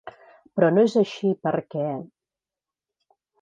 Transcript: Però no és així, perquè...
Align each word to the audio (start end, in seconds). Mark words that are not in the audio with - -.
Però 0.59 0.69
no 0.77 0.85
és 0.87 0.95
així, 1.01 1.29
perquè... 1.49 1.85